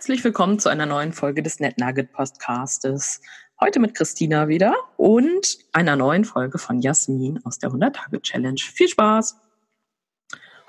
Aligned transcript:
Herzlich 0.00 0.24
willkommen 0.24 0.58
zu 0.58 0.70
einer 0.70 0.86
neuen 0.86 1.12
Folge 1.12 1.42
des 1.42 1.60
NetNugget 1.60 2.10
Podcastes. 2.10 3.20
Heute 3.60 3.80
mit 3.80 3.94
Christina 3.94 4.48
wieder 4.48 4.72
und 4.96 5.58
einer 5.74 5.94
neuen 5.94 6.24
Folge 6.24 6.56
von 6.56 6.80
Jasmin 6.80 7.38
aus 7.44 7.58
der 7.58 7.68
100-Tage-Challenge. 7.68 8.62
Viel 8.62 8.88
Spaß! 8.88 9.36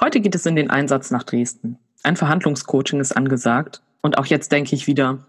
Heute 0.00 0.18
geht 0.20 0.34
es 0.34 0.46
in 0.46 0.56
den 0.56 0.68
Einsatz 0.68 1.12
nach 1.12 1.22
Dresden. 1.22 1.78
Ein 2.02 2.16
Verhandlungscoaching 2.16 2.98
ist 2.98 3.16
angesagt 3.16 3.82
und 4.02 4.18
auch 4.18 4.26
jetzt 4.26 4.50
denke 4.50 4.74
ich 4.74 4.88
wieder, 4.88 5.24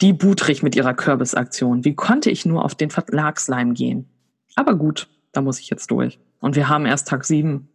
die 0.00 0.12
Butrich 0.12 0.64
mit 0.64 0.74
ihrer 0.74 0.94
Kürbisaktion. 0.94 1.84
Wie 1.84 1.94
konnte 1.94 2.30
ich 2.30 2.46
nur 2.46 2.64
auf 2.64 2.74
den 2.74 2.90
Verlagsleim 2.90 3.74
gehen? 3.74 4.08
Aber 4.56 4.74
gut, 4.74 5.06
da 5.30 5.40
muss 5.40 5.60
ich 5.60 5.70
jetzt 5.70 5.92
durch. 5.92 6.18
Und 6.40 6.56
wir 6.56 6.68
haben 6.68 6.84
erst 6.84 7.06
Tag 7.06 7.24
sieben. 7.24 7.68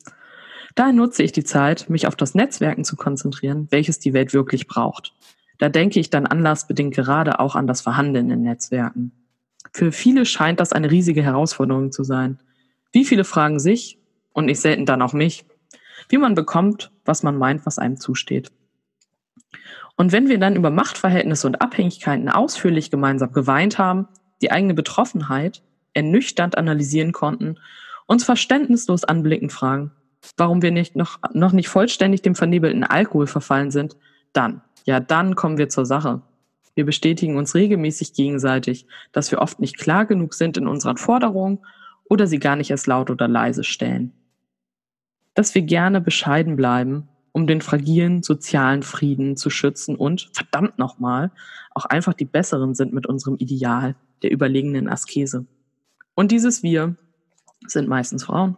Daher 0.76 0.92
nutze 0.92 1.24
ich 1.24 1.32
die 1.32 1.46
Zeit, 1.46 1.90
mich 1.90 2.08
auf 2.08 2.18
das 2.18 2.36
Netzwerken 2.36 2.84
zu 2.84 2.98
konzentrieren, 2.98 3.70
welches 3.72 4.00
die 4.00 4.12
Welt 4.12 4.34
wirklich 4.34 4.68
braucht. 4.68 5.14
Da 5.62 5.70
denke 5.70 6.00
ich 6.00 6.10
dann 6.10 6.26
anlassbedingt 6.26 6.96
gerade 6.96 7.40
auch 7.40 7.56
an 7.56 7.68
das 7.68 7.82
Verhandeln 7.82 8.32
in 8.32 8.42
Netzwerken. 8.42 9.12
Für 9.72 9.92
viele 9.92 10.26
scheint 10.26 10.60
das 10.60 10.74
eine 10.74 10.90
riesige 10.90 11.22
Herausforderung 11.22 11.92
zu 11.92 12.04
sein. 12.04 12.40
Wie 12.92 13.06
viele 13.06 13.24
fragen 13.24 13.60
sich, 13.60 14.00
und 14.34 14.46
nicht 14.46 14.60
selten 14.60 14.88
dann 14.88 15.04
auch 15.04 15.14
mich, 15.14 15.46
wie 16.10 16.18
man 16.18 16.34
bekommt, 16.34 16.92
was 17.06 17.22
man 17.22 17.38
meint, 17.38 17.68
was 17.68 17.78
einem 17.78 17.98
zusteht. 17.98 18.52
Und 19.98 20.12
wenn 20.12 20.30
wir 20.30 20.40
dann 20.40 20.56
über 20.56 20.72
Machtverhältnisse 20.72 21.46
und 21.46 21.62
Abhängigkeiten 21.62 22.28
ausführlich 22.30 22.90
gemeinsam 22.90 23.32
geweint 23.32 23.78
haben, 23.78 24.08
die 24.42 24.50
eigene 24.50 24.74
Betroffenheit 24.74 25.62
ernüchternd 25.94 26.58
analysieren 26.58 27.12
konnten, 27.12 27.60
uns 28.08 28.24
verständnislos 28.24 29.04
anblickend 29.04 29.54
fragen, 29.54 29.92
warum 30.38 30.64
wir 30.64 30.72
nicht 30.72 30.96
noch, 30.96 31.20
noch 31.34 31.52
nicht 31.52 31.70
vollständig 31.70 32.24
dem 32.24 32.34
vernebelten 32.34 32.84
Alkohol 32.84 33.28
verfallen 33.28 33.70
sind, 33.70 33.96
dann, 34.34 34.64
ja, 34.86 35.00
dann 35.00 35.36
kommen 35.36 35.58
wir 35.58 35.70
zur 35.70 35.86
Sache. 35.86 36.22
Wir 36.74 36.86
bestätigen 36.86 37.38
uns 37.38 37.54
regelmäßig 37.54 38.14
gegenseitig, 38.14 38.88
dass 39.12 39.32
wir 39.32 39.40
oft 39.40 39.60
nicht 39.60 39.78
klar 39.78 40.06
genug 40.06 40.34
sind 40.34 40.58
in 40.58 40.68
unseren 40.68 40.98
Forderungen 40.98 41.60
oder 42.06 42.28
sie 42.28 42.40
gar 42.40 42.56
nicht 42.56 42.72
erst 42.72 42.88
laut 42.88 43.10
oder 43.10 43.28
leise 43.28 43.64
stellen. 43.64 44.14
Dass 45.34 45.56
wir 45.56 45.62
gerne 45.62 46.02
bescheiden 46.02 46.56
bleiben, 46.56 47.08
um 47.32 47.48
den 47.48 47.62
fragilen 47.62 48.24
sozialen 48.24 48.84
Frieden 48.84 49.38
zu 49.38 49.50
schützen 49.50 49.96
und, 49.96 50.30
verdammt 50.34 50.78
nochmal, 50.78 51.32
auch 51.74 51.86
einfach 51.86 52.14
die 52.14 52.26
Besseren 52.26 52.76
sind 52.76 52.94
mit 52.94 53.06
unserem 53.06 53.38
Ideal 53.38 53.96
der 54.24 54.32
überlegenen 54.32 54.90
Askese. 54.90 55.46
Und 56.16 56.32
dieses 56.32 56.64
Wir 56.64 56.96
sind 57.68 57.88
meistens 57.88 58.26
Frauen. 58.26 58.58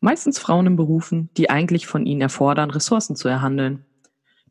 Meistens 0.00 0.38
Frauen 0.38 0.66
in 0.66 0.76
Berufen, 0.76 1.30
die 1.36 1.50
eigentlich 1.50 1.86
von 1.86 2.04
ihnen 2.06 2.20
erfordern, 2.20 2.70
Ressourcen 2.70 3.16
zu 3.16 3.28
erhandeln. 3.28 3.84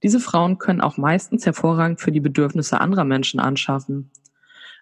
Diese 0.03 0.19
Frauen 0.19 0.57
können 0.57 0.81
auch 0.81 0.97
meistens 0.97 1.45
hervorragend 1.45 2.01
für 2.01 2.11
die 2.11 2.19
Bedürfnisse 2.19 2.79
anderer 2.81 3.05
Menschen 3.05 3.39
anschaffen. 3.39 4.11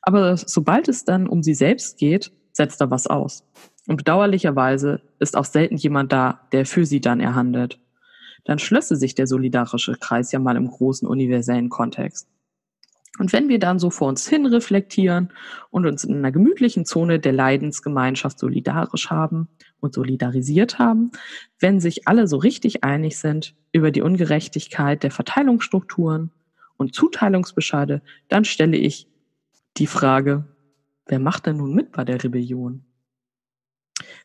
Aber 0.02 0.36
sobald 0.36 0.88
es 0.88 1.06
dann 1.06 1.28
um 1.28 1.44
sie 1.44 1.54
selbst 1.54 2.00
geht, 2.00 2.32
setzt 2.52 2.82
da 2.82 2.90
was 2.90 3.06
aus. 3.06 3.46
Und 3.88 3.98
bedauerlicherweise 3.98 5.02
ist 5.20 5.38
auch 5.38 5.46
selten 5.46 5.78
jemand 5.78 6.12
da, 6.12 6.42
der 6.52 6.66
für 6.66 6.86
sie 6.86 7.02
dann 7.02 7.20
erhandelt. 7.20 7.80
Dann 8.46 8.58
schlösse 8.58 8.96
sich 8.96 9.14
der 9.14 9.28
solidarische 9.28 9.94
Kreis 9.94 10.32
ja 10.32 10.40
mal 10.40 10.56
im 10.56 10.68
großen 10.68 11.08
universellen 11.08 11.70
Kontext. 11.70 12.28
Und 13.22 13.34
wenn 13.34 13.50
wir 13.50 13.60
dann 13.60 13.78
so 13.78 13.92
vor 13.92 14.08
uns 14.08 14.28
hin 14.28 14.48
reflektieren 14.48 15.32
und 15.70 15.86
uns 15.86 16.04
in 16.04 16.16
einer 16.16 16.32
gemütlichen 16.32 16.86
Zone 16.86 17.20
der 17.20 17.34
Leidensgemeinschaft 17.34 18.40
solidarisch 18.40 19.12
haben 19.12 19.48
und 19.80 19.94
solidarisiert 19.94 20.80
haben, 20.80 21.12
wenn 21.60 21.80
sich 21.80 22.08
alle 22.08 22.26
so 22.26 22.38
richtig 22.38 22.84
einig 22.84 23.20
sind 23.20 23.54
über 23.74 23.92
die 23.92 24.02
Ungerechtigkeit 24.02 25.04
der 25.04 25.12
Verteilungsstrukturen 25.12 26.32
und 26.78 26.96
Zuteilungsbescheide, 26.96 28.02
dann 28.28 28.44
stelle 28.44 28.78
ich 28.78 29.08
die 29.78 29.86
Frage, 29.86 30.46
wer 31.06 31.20
macht 31.20 31.46
denn 31.46 31.58
nun 31.58 31.76
mit 31.76 31.92
bei 31.92 32.04
der 32.04 32.24
Rebellion? 32.24 32.84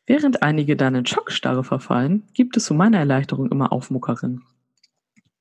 Während 0.06 0.42
einige 0.42 0.74
dann 0.74 0.94
in 0.94 1.04
Schockstarre 1.04 1.64
verfallen, 1.64 2.22
gibt 2.32 2.56
es 2.56 2.64
zu 2.64 2.72
meiner 2.72 3.00
Erleichterung 3.00 3.52
immer 3.52 3.72
Aufmuckerinnen. 3.72 4.42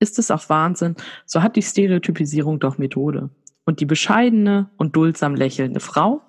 Ist 0.02 0.20
es 0.20 0.30
auch 0.30 0.50
Wahnsinn, 0.50 0.98
so 1.26 1.42
hat 1.42 1.56
die 1.56 1.62
Stereotypisierung 1.62 2.60
doch 2.60 2.78
Methode. 2.78 3.30
Und 3.66 3.80
die 3.80 3.86
bescheidene 3.86 4.70
und 4.78 4.96
duldsam 4.96 5.36
lächelnde 5.36 5.80
Frau, 5.80 6.22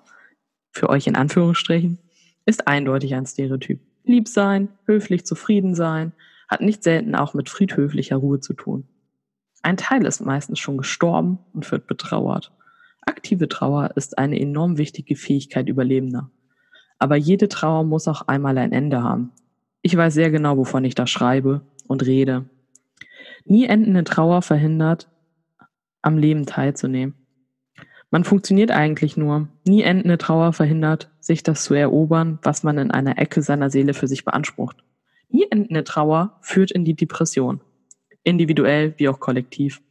für 0.71 0.89
euch 0.89 1.07
in 1.07 1.15
Anführungsstrichen, 1.15 1.99
ist 2.45 2.67
eindeutig 2.67 3.15
ein 3.15 3.25
Stereotyp. 3.25 3.79
Lieb 4.03 4.27
sein, 4.27 4.69
höflich 4.85 5.25
zufrieden 5.25 5.75
sein, 5.75 6.13
hat 6.47 6.61
nicht 6.61 6.83
selten 6.83 7.15
auch 7.15 7.33
mit 7.33 7.49
friedhöflicher 7.49 8.15
Ruhe 8.15 8.39
zu 8.39 8.53
tun. 8.53 8.87
Ein 9.63 9.77
Teil 9.77 10.05
ist 10.05 10.21
meistens 10.21 10.59
schon 10.59 10.77
gestorben 10.77 11.39
und 11.53 11.69
wird 11.71 11.87
betrauert. 11.87 12.53
Aktive 13.01 13.47
Trauer 13.47 13.91
ist 13.95 14.17
eine 14.17 14.39
enorm 14.39 14.77
wichtige 14.77 15.15
Fähigkeit 15.15 15.67
Überlebender. 15.67 16.31
Aber 16.99 17.15
jede 17.15 17.47
Trauer 17.47 17.83
muss 17.83 18.07
auch 18.07 18.23
einmal 18.23 18.57
ein 18.57 18.71
Ende 18.71 19.03
haben. 19.03 19.31
Ich 19.81 19.95
weiß 19.95 20.13
sehr 20.13 20.31
genau, 20.31 20.57
wovon 20.57 20.85
ich 20.85 20.95
da 20.95 21.05
schreibe 21.05 21.61
und 21.87 22.05
rede. 22.05 22.49
Nie 23.45 23.65
endende 23.65 24.03
Trauer 24.03 24.41
verhindert, 24.41 25.09
am 26.01 26.17
Leben 26.17 26.45
teilzunehmen. 26.45 27.13
Man 28.09 28.23
funktioniert 28.23 28.71
eigentlich 28.71 29.17
nur. 29.17 29.49
Nie 29.65 29.81
endende 29.81 30.17
Trauer 30.17 30.53
verhindert, 30.53 31.11
sich 31.19 31.43
das 31.43 31.63
zu 31.63 31.73
erobern, 31.73 32.39
was 32.41 32.63
man 32.63 32.77
in 32.77 32.91
einer 32.91 33.17
Ecke 33.17 33.41
seiner 33.41 33.69
Seele 33.69 33.93
für 33.93 34.07
sich 34.07 34.23
beansprucht. 34.23 34.77
Nie 35.29 35.45
endende 35.49 35.83
Trauer 35.83 36.37
führt 36.41 36.71
in 36.71 36.85
die 36.85 36.95
Depression. 36.95 37.61
Individuell 38.23 38.93
wie 38.97 39.09
auch 39.09 39.19
kollektiv. 39.19 39.81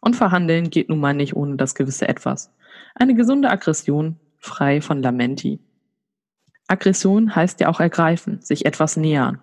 Und 0.00 0.16
verhandeln 0.16 0.70
geht 0.70 0.88
nun 0.88 1.00
mal 1.00 1.14
nicht 1.14 1.36
ohne 1.36 1.56
das 1.56 1.74
gewisse 1.74 2.08
Etwas. 2.08 2.52
Eine 2.94 3.14
gesunde 3.14 3.50
Aggression, 3.50 4.18
frei 4.38 4.80
von 4.80 5.00
Lamenti. 5.00 5.60
Aggression 6.66 7.34
heißt 7.36 7.60
ja 7.60 7.68
auch 7.68 7.78
ergreifen, 7.78 8.40
sich 8.42 8.66
etwas 8.66 8.96
nähern. 8.96 9.40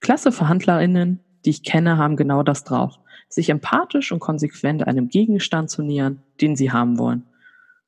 Klasse 0.00 0.30
VerhandlerInnen, 0.30 1.20
die 1.44 1.50
ich 1.50 1.64
kenne, 1.64 1.98
haben 1.98 2.16
genau 2.16 2.44
das 2.44 2.62
drauf 2.62 3.01
sich 3.32 3.48
empathisch 3.48 4.12
und 4.12 4.20
konsequent 4.20 4.86
einem 4.86 5.08
Gegenstand 5.08 5.70
zu 5.70 5.82
nähern, 5.82 6.22
den 6.40 6.56
sie 6.56 6.70
haben 6.70 6.98
wollen. 6.98 7.24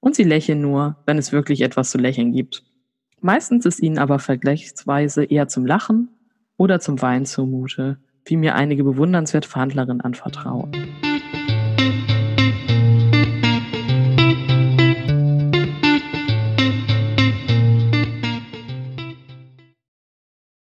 Und 0.01 0.15
sie 0.15 0.25
lächeln 0.25 0.61
nur, 0.61 0.97
wenn 1.07 1.19
es 1.19 1.33
wirklich 1.33 1.61
etwas 1.63 1.91
zu 1.91 1.99
lächeln 1.99 2.33
gibt. 2.33 2.63
Meistens 3.21 3.65
ist 3.65 3.81
ihnen 3.81 3.99
aber 3.99 4.19
vergleichsweise 4.19 5.25
eher 5.25 5.49
zum 5.49 5.65
Lachen 5.65 6.09
oder 6.57 6.81
zum 6.81 7.01
Weinen 7.01 7.25
zumute, 7.25 7.99
wie 8.27 8.37
mir 8.37 8.55
einige 8.55 8.85
bewundernswerte 8.85 9.49
Verhandlerinnen 9.49 10.01
anvertrauen. 10.01 10.73